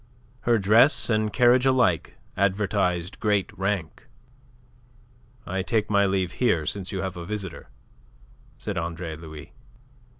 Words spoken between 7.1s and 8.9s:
a visitor," said